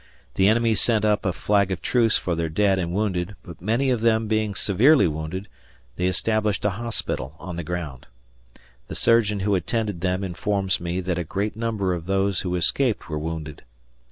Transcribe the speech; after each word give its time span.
The 0.33 0.47
enemy 0.47 0.73
sent 0.73 1.05
up 1.05 1.27
a 1.27 1.31
flag 1.31 1.69
of 1.69 1.79
truce 1.79 2.17
for 2.17 2.33
their 2.33 2.49
dead 2.49 2.79
and 2.79 2.91
wounded, 2.91 3.35
but 3.43 3.61
many 3.61 3.91
of 3.91 4.01
them 4.01 4.27
being 4.27 4.55
severely 4.55 5.07
wounded, 5.07 5.47
they 5.95 6.07
established 6.07 6.65
a 6.65 6.71
hospital 6.71 7.35
on 7.37 7.55
the 7.55 7.63
ground. 7.63 8.07
The 8.87 8.95
surgeon 8.95 9.41
who 9.41 9.53
attended 9.53 10.01
them 10.01 10.23
informs 10.23 10.79
me 10.81 11.01
that 11.01 11.19
a 11.19 11.23
great 11.23 11.55
number 11.55 11.93
of 11.93 12.07
those 12.07 12.39
who 12.39 12.55
escaped 12.55 13.09
were 13.11 13.19
wounded. 13.19 13.61